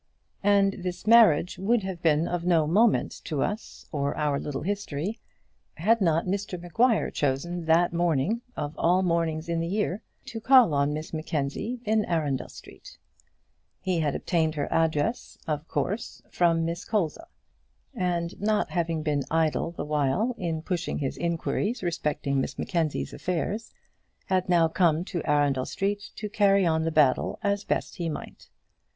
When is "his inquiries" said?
20.97-21.83